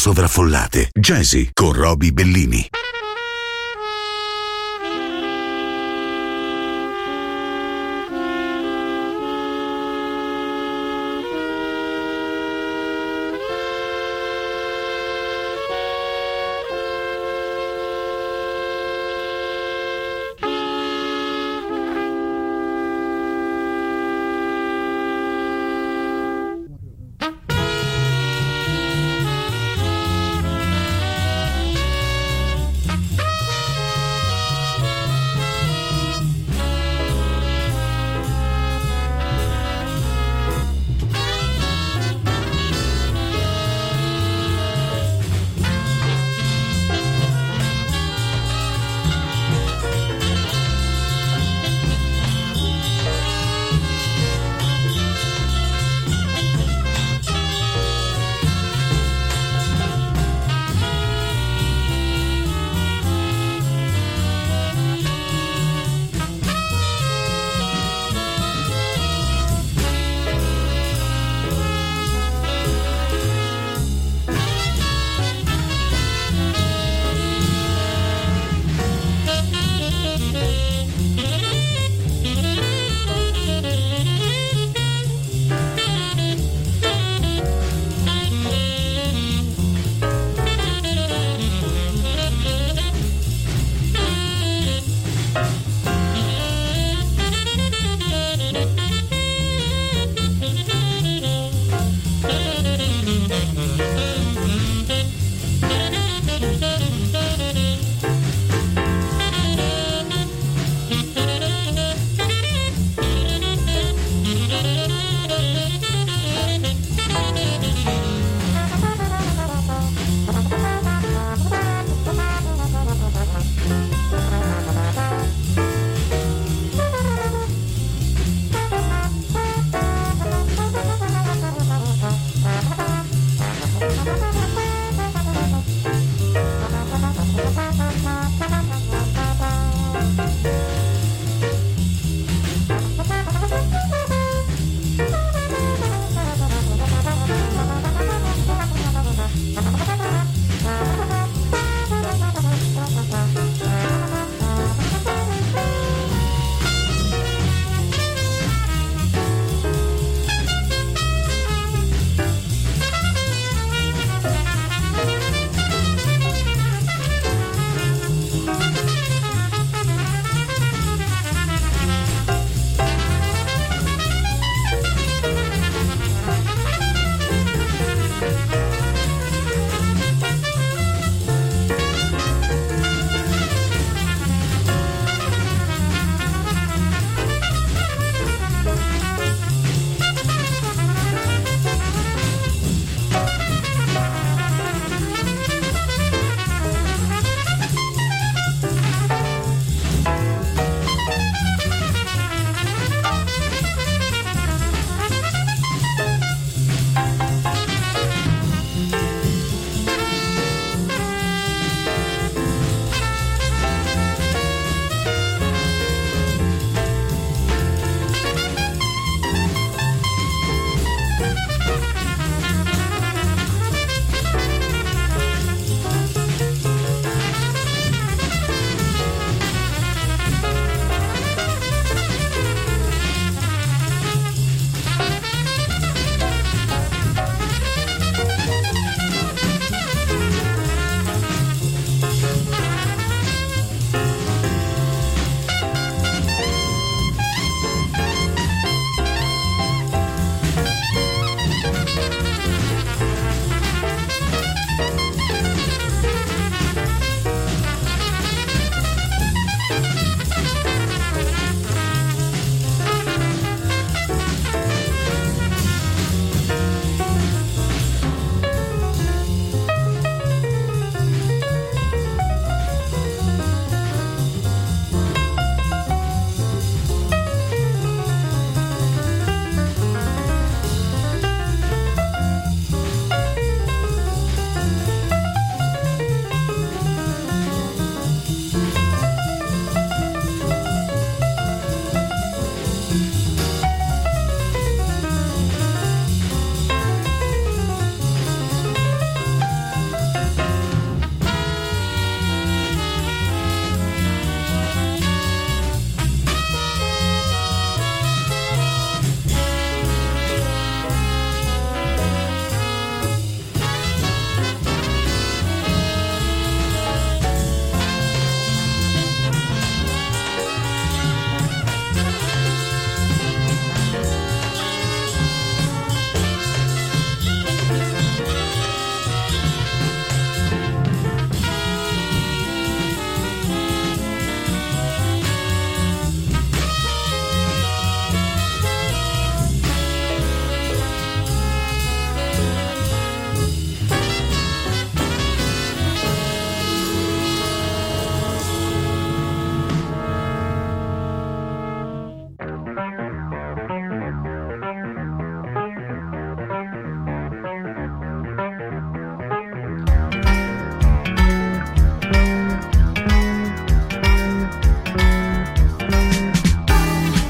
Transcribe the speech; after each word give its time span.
Sovraffollate. 0.00 0.88
Jazzy 0.98 1.50
con 1.52 1.74
Roby 1.74 2.10
Bellini. 2.10 2.79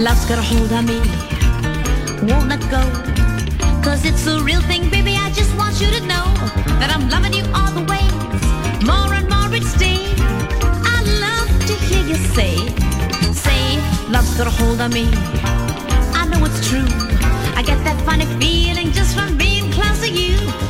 Love's 0.00 0.24
got 0.24 0.38
a 0.38 0.42
hold 0.42 0.72
on 0.72 0.86
me. 0.86 0.98
Won't 2.22 2.48
let 2.48 2.60
go. 2.70 2.80
Cause 3.82 4.06
it's 4.06 4.24
the 4.24 4.40
real 4.42 4.62
thing, 4.62 4.88
baby. 4.88 5.14
I 5.14 5.30
just 5.30 5.54
want 5.58 5.78
you 5.78 5.88
to 5.88 6.00
know 6.00 6.24
that 6.80 6.90
I'm 6.90 7.10
loving 7.10 7.34
you 7.34 7.44
all 7.52 7.70
the 7.72 7.84
way. 7.84 8.06
More 8.82 9.12
and 9.12 9.28
more 9.28 9.54
each 9.54 9.76
day. 9.76 10.00
I 10.96 10.98
love 11.20 11.50
to 11.66 11.74
hear 11.84 12.02
you 12.02 12.14
say, 12.32 12.56
say, 13.34 13.76
love's 14.08 14.34
got 14.38 14.46
a 14.46 14.50
hold 14.50 14.80
on 14.80 14.90
me. 14.90 15.06
I 16.16 16.26
know 16.30 16.46
it's 16.46 16.66
true. 16.66 16.88
I 17.54 17.62
get 17.62 17.84
that 17.84 18.00
funny 18.06 18.24
feeling 18.40 18.92
just 18.92 19.14
from 19.14 19.36
being 19.36 19.70
close 19.70 20.00
to 20.00 20.08
you. 20.08 20.69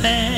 My 0.00 0.37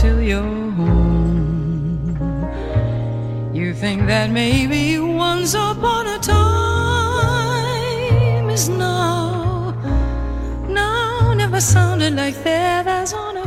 till 0.00 0.22
you're 0.22 0.70
home. 0.80 2.16
You 3.52 3.74
think 3.74 4.06
that 4.06 4.30
maybe 4.30 4.98
once 4.98 5.52
upon 5.52 6.06
a 6.06 6.18
time 6.18 6.40
is 8.48 8.70
now. 8.70 9.74
Now 10.66 11.34
never 11.34 11.60
sounded 11.60 12.14
like 12.14 12.42
that 12.44 12.86
as 12.86 13.12
on 13.12 13.39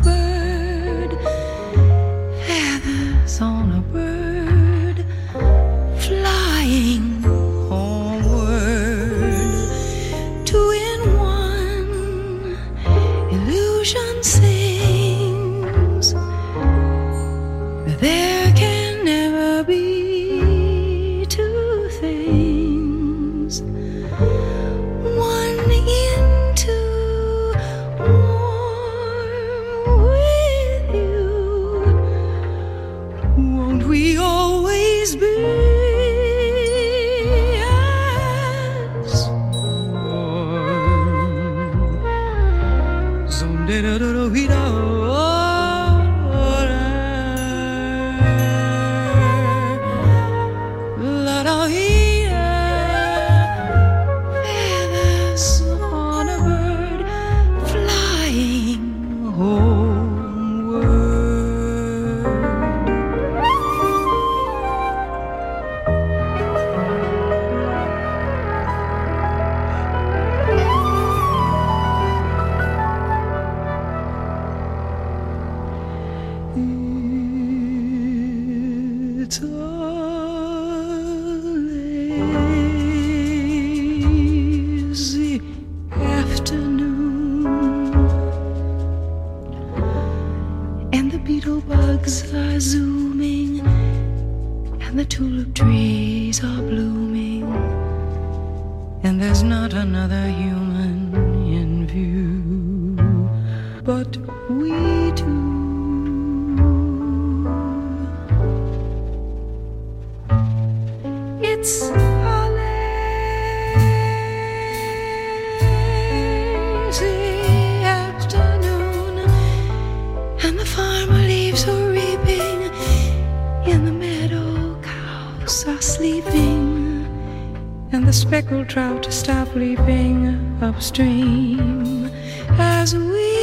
speckled 128.34 128.68
trout 128.68 129.04
to 129.04 129.12
stop 129.12 129.54
leaping 129.54 130.26
upstream. 130.60 132.10
As 132.58 132.96
we 132.96 133.43